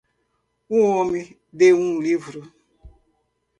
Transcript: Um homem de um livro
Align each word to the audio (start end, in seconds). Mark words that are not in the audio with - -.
Um 0.67 0.81
homem 0.81 1.37
de 1.53 1.71
um 1.75 2.01
livro 2.01 2.51